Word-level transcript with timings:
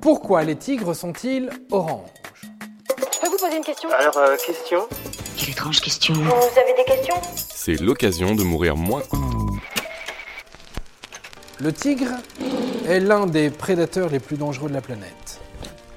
Pourquoi 0.00 0.44
les 0.44 0.56
tigres 0.56 0.94
sont-ils 0.94 1.50
oranges 1.70 2.08
Je 3.12 3.20
peux 3.20 3.28
vous 3.28 3.36
poser 3.36 3.56
une 3.58 3.64
question 3.64 3.90
Alors, 3.90 4.16
euh, 4.16 4.34
question 4.36 4.88
Quelle 5.36 5.50
étrange 5.50 5.80
question. 5.80 6.14
Vous 6.14 6.58
avez 6.58 6.74
des 6.74 6.84
questions 6.84 7.16
C'est 7.36 7.78
l'occasion 7.78 8.34
de 8.34 8.42
mourir 8.42 8.76
moins. 8.76 9.02
Le 11.58 11.72
tigre 11.72 12.12
est 12.88 13.00
l'un 13.00 13.26
des 13.26 13.50
prédateurs 13.50 14.08
les 14.08 14.20
plus 14.20 14.38
dangereux 14.38 14.70
de 14.70 14.74
la 14.74 14.80
planète. 14.80 15.40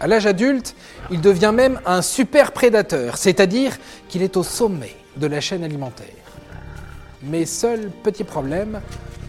À 0.01 0.07
l'âge 0.07 0.25
adulte, 0.25 0.75
il 1.09 1.21
devient 1.21 1.53
même 1.55 1.79
un 1.85 2.01
super 2.01 2.51
prédateur, 2.51 3.15
c'est-à-dire 3.15 3.77
qu'il 4.09 4.21
est 4.21 4.35
au 4.35 4.43
sommet 4.43 4.97
de 5.15 5.27
la 5.27 5.39
chaîne 5.39 5.63
alimentaire. 5.63 6.07
Mais 7.21 7.45
seul 7.45 7.89
petit 8.03 8.25
problème, 8.25 8.81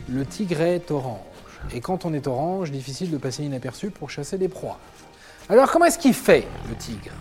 le 0.09 0.27
tigre 0.27 0.62
est 0.62 0.91
orange. 0.91 1.34
Et 1.73 1.81
quand 1.81 2.05
on 2.05 2.12
est 2.12 2.27
orange, 2.27 2.71
difficile 2.71 3.11
de 3.11 3.17
passer 3.17 3.45
inaperçu 3.45 3.91
pour 3.91 4.11
chasser 4.11 4.39
des 4.39 4.49
proies. 4.49 4.79
Alors 5.49 5.71
comment 5.71 5.87
est-ce 5.87 5.98
qu'il 5.98 6.15
fait, 6.15 6.47
le 6.69 6.77
tigre? 6.77 7.12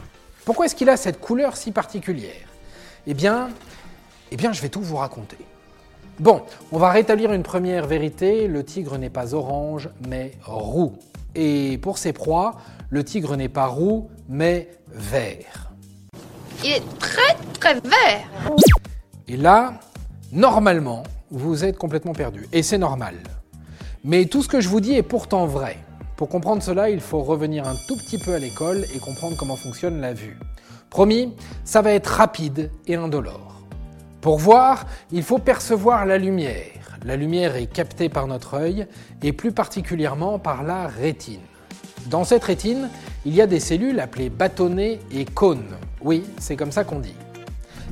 Pourquoi 0.46 0.66
est-ce 0.66 0.76
qu'il 0.76 0.90
a 0.90 0.98
cette 0.98 1.20
couleur 1.20 1.58
si 1.58 1.72
particulière? 1.72 2.48
Eh 3.08 3.14
bien, 3.14 3.50
eh 4.32 4.38
bien, 4.38 4.52
je 4.52 4.62
vais 4.62 4.70
tout 4.70 4.82
vous 4.82 4.98
raconter. 4.98 5.38
Bon, 6.20 6.44
on 6.72 6.78
va 6.78 6.92
rétablir 6.92 7.34
une 7.34 7.44
première 7.44 7.88
vérité, 7.88 8.48
le 8.48 8.64
tigre 8.64 8.98
n'est 8.98 9.10
pas 9.10 9.34
orange, 9.34 9.90
mais 10.08 10.34
roux. 10.44 10.98
Et 11.36 11.80
pour 11.80 11.98
ses 11.98 12.14
proies, 12.14 12.56
le 12.90 13.04
tigre 13.04 13.36
n'est 13.36 13.50
pas 13.50 13.66
roux, 13.66 14.10
mais 14.30 14.70
vert. 14.88 15.72
Il 16.64 16.72
est 16.72 17.00
très 17.00 17.36
très 17.60 17.74
vert. 17.76 18.28
Et 19.28 19.38
là, 19.38 19.80
normalement, 20.32 21.04
vous 21.32 21.66
êtes 21.66 21.78
complètement 21.78 22.14
perdu. 22.14 22.48
Et 22.52 22.62
c'est 22.62 22.78
normal. 22.78 23.16
Mais 24.06 24.26
tout 24.26 24.44
ce 24.44 24.50
que 24.50 24.60
je 24.60 24.68
vous 24.68 24.82
dis 24.82 24.96
est 24.96 25.02
pourtant 25.02 25.46
vrai. 25.46 25.78
Pour 26.18 26.28
comprendre 26.28 26.62
cela, 26.62 26.90
il 26.90 27.00
faut 27.00 27.22
revenir 27.22 27.66
un 27.66 27.76
tout 27.88 27.96
petit 27.96 28.18
peu 28.18 28.34
à 28.34 28.40
l'école 28.40 28.86
et 28.94 29.00
comprendre 29.00 29.38
comment 29.38 29.56
fonctionne 29.56 30.02
la 30.02 30.12
vue. 30.12 30.38
Promis, 30.90 31.34
ça 31.64 31.82
va 31.82 31.92
être 31.92 32.08
rapide 32.08 32.70
et 32.86 32.96
indolore. 32.96 33.62
Pour 34.20 34.40
voir, 34.40 34.88
il 35.14 35.24
faut 35.24 35.38
percevoir 35.38 36.06
la 36.06 36.18
lumière. 36.18 36.98
La 37.06 37.16
lumière 37.16 37.56
est 37.56 37.72
captée 37.72 38.10
par 38.10 38.28
notre 38.28 38.56
œil 38.56 38.88
et 39.22 39.32
plus 39.32 39.54
particulièrement 39.54 40.38
par 40.38 40.64
la 40.64 40.88
rétine. 40.88 41.40
Dans 42.08 42.26
cette 42.26 42.44
rétine, 42.44 42.90
il 43.26 43.34
y 43.34 43.42
a 43.42 43.48
des 43.48 43.62
cellules 43.62 44.02
appelées 44.02 44.30
bâtonnets 44.30 45.00
et 45.14 45.24
cônes. 45.24 45.78
Oui, 46.02 46.26
c'est 46.40 46.58
comme 46.58 46.74
ça 46.74 46.84
qu'on 46.84 47.00
dit. 47.00 47.16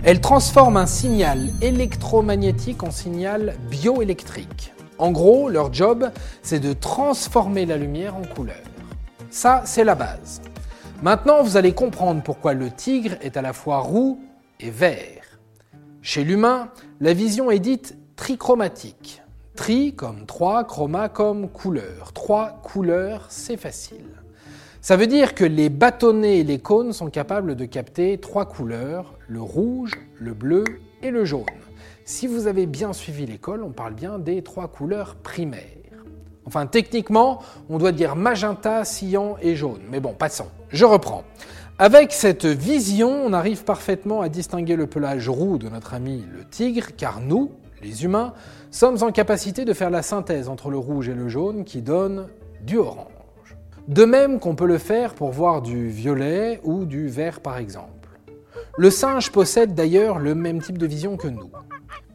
Elles 0.04 0.20
transforment 0.20 0.76
un 0.76 0.88
signal 0.88 1.48
électromagnétique 1.62 2.84
en 2.84 2.92
signal 2.92 3.56
bioélectrique. 3.70 4.74
En 5.02 5.12
gros, 5.12 5.50
leur 5.50 5.74
job, 5.74 6.12
c'est 6.44 6.60
de 6.60 6.74
transformer 6.74 7.66
la 7.66 7.76
lumière 7.76 8.16
en 8.16 8.22
couleur. 8.22 8.62
Ça, 9.32 9.64
c'est 9.66 9.84
la 9.84 9.96
base. 9.96 10.44
Maintenant, 11.02 11.42
vous 11.42 11.58
allez 11.58 11.74
comprendre 11.74 12.22
pourquoi 12.22 12.54
le 12.54 12.70
tigre 12.70 13.16
est 13.22 13.36
à 13.36 13.42
la 13.42 13.52
fois 13.52 13.80
roux 13.80 14.20
et 14.60 14.70
vert. 14.70 15.40
Chez 16.04 16.24
l'humain, 16.24 16.70
la 17.00 17.14
vision 17.14 17.50
est 17.50 17.58
dite 17.58 17.98
trichromatique. 18.16 19.24
Tri 19.56 19.96
comme 19.96 20.28
trois, 20.28 20.66
chroma 20.66 21.10
comme 21.10 21.50
couleur. 21.50 22.14
Trois 22.14 22.62
couleurs, 22.62 23.26
c'est 23.30 23.58
facile. 23.58 24.06
Ça 24.82 24.98
veut 24.98 25.08
dire 25.08 25.34
que 25.34 25.46
les 25.46 25.70
bâtonnets 25.70 26.42
et 26.42 26.44
les 26.44 26.60
cônes 26.60 26.94
sont 26.94 27.10
capables 27.10 27.56
de 27.56 27.66
capter 27.66 28.20
trois 28.20 28.46
couleurs, 28.46 29.16
le 29.28 29.42
rouge, 29.42 29.94
le 30.20 30.36
bleu 30.36 30.64
et 31.02 31.10
le 31.10 31.26
jaune. 31.26 31.46
Si 32.06 32.28
vous 32.28 32.48
avez 32.48 32.66
bien 32.66 32.94
suivi 32.94 33.26
l'école, 33.26 33.64
on 33.64 33.72
parle 33.72 33.94
bien 33.94 34.20
des 34.20 34.42
trois 34.42 34.68
couleurs 34.68 35.16
primaires. 35.16 35.62
Enfin, 36.46 36.66
techniquement, 36.66 37.42
on 37.70 37.78
doit 37.78 37.92
dire 37.92 38.16
magenta, 38.16 38.84
cyan 38.84 39.38
et 39.42 39.56
jaune. 39.56 39.82
Mais 39.90 40.00
bon, 40.00 40.14
passons. 40.14 40.48
Je 40.70 40.86
reprends. 40.86 41.24
Avec 41.78 42.12
cette 42.12 42.46
vision, 42.46 43.10
on 43.10 43.34
arrive 43.34 43.64
parfaitement 43.64 44.22
à 44.22 44.30
distinguer 44.30 44.76
le 44.76 44.88
pelage 44.88 45.30
roux 45.30 45.58
de 45.58 45.70
notre 45.70 45.94
ami 45.94 46.26
le 46.36 46.44
tigre, 46.44 46.96
car 46.98 47.22
nous, 47.22 47.52
les 47.82 48.04
humains, 48.04 48.34
sommes 48.72 49.02
en 49.02 49.12
capacité 49.12 49.66
de 49.66 49.74
faire 49.74 49.90
la 49.90 50.02
synthèse 50.02 50.50
entre 50.50 50.70
le 50.70 50.78
rouge 50.78 51.10
et 51.10 51.14
le 51.14 51.30
jaune 51.30 51.64
qui 51.64 51.82
donne 51.82 52.28
du 52.64 52.78
orange. 52.78 53.08
De 53.88 54.06
même 54.06 54.40
qu'on 54.40 54.56
peut 54.56 54.68
le 54.68 54.78
faire 54.78 55.16
pour 55.16 55.32
voir 55.32 55.62
du 55.62 55.90
violet 55.90 56.60
ou 56.64 56.86
du 56.86 57.08
vert 57.08 57.40
par 57.40 57.58
exemple. 57.58 58.10
Le 58.78 58.90
singe 58.90 59.32
possède 59.32 59.74
d'ailleurs 59.74 60.20
le 60.20 60.36
même 60.36 60.62
type 60.62 60.78
de 60.78 60.86
vision 60.86 61.18
que 61.18 61.28
nous. 61.28 61.50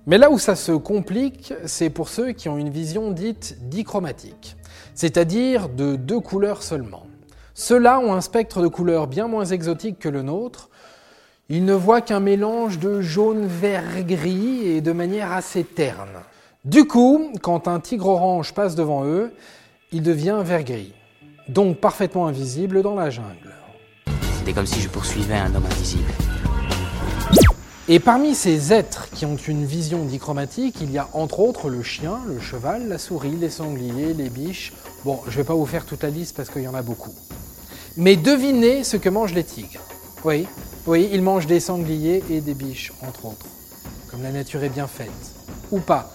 Mais 0.06 0.18
là 0.18 0.30
où 0.30 0.38
ça 0.38 0.54
se 0.54 0.70
complique, 0.70 1.52
c'est 1.64 1.90
pour 1.90 2.08
ceux 2.08 2.30
qui 2.30 2.48
ont 2.48 2.56
une 2.56 2.70
vision 2.70 3.10
dite 3.10 3.56
dichromatique, 3.68 4.56
c'est-à-dire 4.94 5.68
de 5.68 5.96
deux 5.96 6.20
couleurs 6.20 6.62
seulement. 6.62 7.06
Ceux-là 7.54 7.98
ont 7.98 8.12
un 8.12 8.20
spectre 8.20 8.62
de 8.62 8.68
couleurs 8.68 9.08
bien 9.08 9.26
moins 9.26 9.46
exotique 9.46 9.98
que 9.98 10.08
le 10.08 10.22
nôtre. 10.22 10.70
Ils 11.48 11.64
ne 11.64 11.72
voient 11.72 12.02
qu'un 12.02 12.20
mélange 12.20 12.78
de 12.78 13.00
jaune, 13.00 13.46
vert, 13.46 14.04
gris 14.04 14.66
et 14.68 14.80
de 14.80 14.92
manière 14.92 15.32
assez 15.32 15.64
terne. 15.64 16.22
Du 16.64 16.86
coup, 16.86 17.32
quand 17.42 17.66
un 17.66 17.80
tigre 17.80 18.08
orange 18.08 18.54
passe 18.54 18.76
devant 18.76 19.04
eux, 19.04 19.32
il 19.90 20.02
devient 20.02 20.40
vert-gris, 20.44 20.92
donc 21.48 21.78
parfaitement 21.78 22.26
invisible 22.26 22.82
dans 22.82 22.94
la 22.94 23.10
jungle. 23.10 23.54
C'était 24.38 24.52
comme 24.52 24.66
si 24.66 24.80
je 24.80 24.88
poursuivais 24.88 25.34
un 25.34 25.54
homme 25.54 25.66
invisible. 25.66 26.12
Et 27.88 28.00
parmi 28.00 28.34
ces 28.34 28.72
êtres 28.72 29.08
qui 29.14 29.24
ont 29.26 29.36
une 29.36 29.64
vision 29.64 30.04
dichromatique, 30.04 30.78
il 30.80 30.90
y 30.90 30.98
a 30.98 31.08
entre 31.12 31.38
autres 31.38 31.70
le 31.70 31.84
chien, 31.84 32.18
le 32.26 32.40
cheval, 32.40 32.88
la 32.88 32.98
souris, 32.98 33.36
les 33.40 33.48
sangliers, 33.48 34.12
les 34.12 34.28
biches. 34.28 34.72
Bon, 35.04 35.20
je 35.26 35.30
ne 35.30 35.36
vais 35.36 35.44
pas 35.44 35.54
vous 35.54 35.66
faire 35.66 35.86
toute 35.86 36.02
la 36.02 36.10
liste 36.10 36.36
parce 36.36 36.50
qu'il 36.50 36.62
y 36.62 36.68
en 36.68 36.74
a 36.74 36.82
beaucoup. 36.82 37.14
Mais 37.96 38.16
devinez 38.16 38.82
ce 38.82 38.96
que 38.96 39.08
mangent 39.08 39.34
les 39.34 39.44
tigres. 39.44 39.80
Oui, 40.24 40.48
oui, 40.86 41.08
ils 41.12 41.22
mangent 41.22 41.46
des 41.46 41.60
sangliers 41.60 42.24
et 42.28 42.40
des 42.40 42.54
biches, 42.54 42.92
entre 43.06 43.26
autres. 43.26 43.46
Comme 44.10 44.24
la 44.24 44.32
nature 44.32 44.64
est 44.64 44.68
bien 44.68 44.88
faite. 44.88 45.08
Ou 45.70 45.78
pas. 45.78 46.10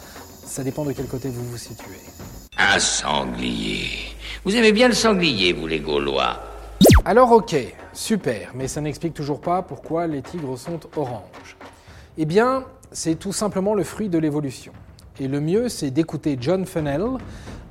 Ça 0.45 0.65
dépend 0.65 0.83
de 0.83 0.91
quel 0.91 1.07
côté 1.07 1.29
vous 1.29 1.45
vous 1.45 1.57
situez. 1.57 2.01
Un 2.57 2.79
sanglier. 2.79 3.87
Vous 4.43 4.53
aimez 4.57 4.73
bien 4.73 4.89
le 4.89 4.93
sanglier, 4.93 5.53
vous 5.53 5.67
les 5.67 5.79
Gaulois 5.79 6.37
Alors 7.05 7.31
ok, 7.31 7.55
super, 7.93 8.51
mais 8.55 8.67
ça 8.67 8.81
n'explique 8.81 9.13
toujours 9.13 9.39
pas 9.39 9.61
pourquoi 9.61 10.05
les 10.07 10.21
tigres 10.21 10.57
sont 10.59 10.81
oranges. 10.97 11.55
Eh 12.17 12.25
bien, 12.25 12.65
c'est 12.91 13.15
tout 13.15 13.31
simplement 13.31 13.73
le 13.73 13.83
fruit 13.83 14.09
de 14.09 14.17
l'évolution. 14.17 14.73
Et 15.19 15.29
le 15.29 15.39
mieux, 15.39 15.69
c'est 15.69 15.91
d'écouter 15.91 16.37
John 16.39 16.65
Fennell, 16.65 17.05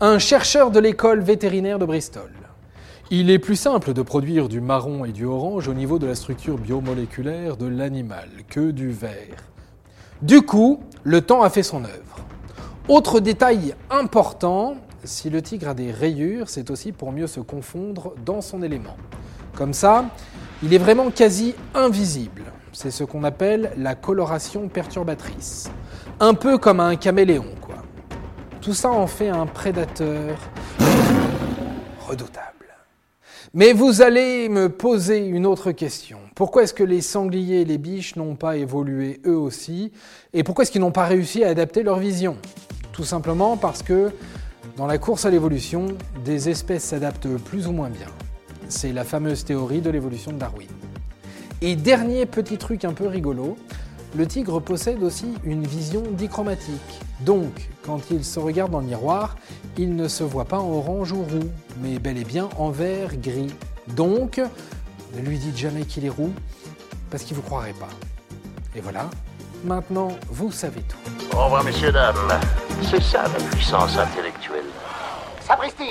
un 0.01 0.19
chercheur 0.19 0.71
de 0.71 0.81
l'école 0.81 1.21
vétérinaire 1.21 1.79
de 1.79 1.85
Bristol. 1.85 2.31
Il 3.11 3.29
est 3.29 3.39
plus 3.39 3.57
simple 3.57 3.93
de 3.93 4.01
produire 4.01 4.49
du 4.49 4.61
marron 4.63 5.05
et 5.05 5.13
du 5.13 5.27
orange 5.27 5.69
au 5.69 5.75
niveau 5.75 5.99
de 5.99 6.07
la 6.07 6.15
structure 6.15 6.57
biomoléculaire 6.57 7.59
de 7.59 7.67
l'animal 7.67 8.29
que 8.49 8.71
du 8.71 8.91
vert. 8.91 9.45
Du 10.23 10.41
coup, 10.41 10.81
le 11.05 11.21
temps 11.21 11.43
a 11.43 11.51
fait 11.51 11.63
son 11.63 11.85
œuvre. 11.85 12.17
Autre 12.89 13.21
détail 13.21 13.75
important, 13.91 14.77
si 15.05 15.29
le 15.29 15.43
tigre 15.43 15.69
a 15.69 15.75
des 15.75 15.93
rayures, 15.93 16.49
c'est 16.49 16.71
aussi 16.71 16.93
pour 16.93 17.13
mieux 17.13 17.27
se 17.27 17.41
confondre 17.41 18.15
dans 18.25 18.41
son 18.41 18.63
élément. 18.63 18.97
Comme 19.55 19.75
ça, 19.75 20.07
il 20.63 20.75
est 20.75 20.79
vraiment 20.79 21.11
quasi 21.11 21.55
invisible. 21.75 22.45
C'est 22.73 22.91
ce 22.91 23.05
qu'on 23.05 23.25
appelle 23.25 23.73
la 23.77 23.95
coloration 23.95 24.69
perturbatrice. 24.69 25.71
Un 26.21 26.35
peu 26.35 26.59
comme 26.59 26.81
un 26.81 26.97
caméléon, 26.97 27.55
quoi. 27.61 27.77
Tout 28.61 28.75
ça 28.75 28.91
en 28.91 29.07
fait 29.07 29.29
un 29.29 29.47
prédateur 29.47 30.39
redoutable. 32.07 32.47
Mais 33.53 33.73
vous 33.73 34.03
allez 34.03 34.49
me 34.49 34.69
poser 34.69 35.27
une 35.27 35.47
autre 35.47 35.73
question. 35.73 36.19
Pourquoi 36.37 36.63
est-ce 36.63 36.75
que 36.75 36.85
les 36.85 37.01
sangliers 37.01 37.63
et 37.63 37.65
les 37.65 37.79
biches 37.79 38.15
n'ont 38.15 38.37
pas 38.37 38.57
évolué 38.57 39.21
eux 39.27 39.37
aussi? 39.37 39.93
Et 40.33 40.45
pourquoi 40.45 40.63
est-ce 40.63 40.71
qu'ils 40.71 40.83
n'ont 40.83 40.93
pas 40.93 41.07
réussi 41.07 41.43
à 41.43 41.49
adapter 41.49 41.83
leur 41.83 41.99
vision? 41.99 42.37
Tout 42.93 43.05
simplement 43.05 43.57
parce 43.57 43.83
que 43.83 44.13
dans 44.77 44.87
la 44.87 44.99
course 44.99 45.25
à 45.25 45.31
l'évolution, 45.31 45.89
des 46.25 46.49
espèces 46.49 46.85
s'adaptent 46.85 47.29
plus 47.39 47.67
ou 47.67 47.73
moins 47.73 47.91
bien. 47.91 48.07
C'est 48.71 48.93
la 48.93 49.03
fameuse 49.03 49.45
théorie 49.45 49.81
de 49.81 49.91
l'évolution 49.91 50.31
de 50.31 50.39
Darwin. 50.39 50.69
Et 51.61 51.75
dernier 51.75 52.25
petit 52.25 52.57
truc 52.57 52.85
un 52.85 52.93
peu 52.93 53.09
rigolo, 53.09 53.57
le 54.17 54.27
tigre 54.27 54.61
possède 54.61 55.03
aussi 55.03 55.35
une 55.43 55.67
vision 55.67 56.03
dichromatique. 56.13 57.01
Donc, 57.21 57.69
quand 57.85 58.13
il 58.13 58.25
se 58.25 58.39
regarde 58.39 58.71
dans 58.71 58.79
le 58.79 58.87
miroir, 58.87 59.37
il 59.77 59.97
ne 59.97 60.07
se 60.07 60.23
voit 60.23 60.45
pas 60.45 60.61
en 60.61 60.71
orange 60.71 61.11
ou 61.11 61.25
roux, 61.25 61.51
mais 61.83 61.99
bel 61.99 62.17
et 62.17 62.25
bien 62.25 62.49
en 62.59 62.71
vert 62.71 63.17
gris. 63.17 63.53
Donc, 63.89 64.41
ne 65.17 65.21
lui 65.21 65.39
dites 65.39 65.57
jamais 65.57 65.83
qu'il 65.83 66.05
est 66.05 66.09
roux, 66.09 66.33
parce 67.11 67.25
qu'il 67.25 67.37
ne 67.37 67.43
vous 67.43 67.47
croirait 67.47 67.73
pas. 67.73 67.89
Et 68.77 68.81
voilà, 68.81 69.11
maintenant 69.65 70.13
vous 70.31 70.53
savez 70.53 70.83
tout. 70.83 71.37
Au 71.37 71.45
revoir, 71.45 71.65
messieurs, 71.65 71.91
dames. 71.91 72.15
C'est 72.89 73.03
ça 73.03 73.25
la 73.25 73.45
puissance 73.51 73.99
intellectuelle. 73.99 74.65
Sapristi 75.45 75.91